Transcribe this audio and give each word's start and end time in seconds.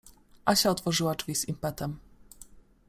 Asia 0.45 0.69
otworzyła 0.71 1.15
drzwi 1.15 1.35
z 1.35 1.47
impetem. 1.49 1.99